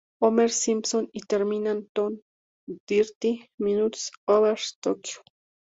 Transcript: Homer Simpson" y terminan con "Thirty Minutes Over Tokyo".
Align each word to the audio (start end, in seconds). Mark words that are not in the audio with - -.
Homer 0.19 0.49
Simpson" 0.49 1.09
y 1.13 1.21
terminan 1.21 1.87
con 1.93 2.23
"Thirty 2.87 3.45
Minutes 3.59 4.11
Over 4.27 4.59
Tokyo". 4.81 5.19